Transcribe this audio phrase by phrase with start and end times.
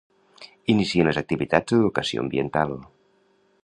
[0.75, 2.77] Inicien les activitats d'educació ambiental.